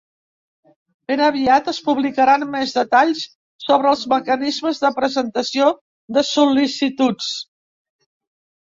[1.11, 3.27] Ben aviat es publicaran més detalls
[3.67, 5.71] sobre els mecanismes de presentació
[6.19, 7.31] de sol·licituds.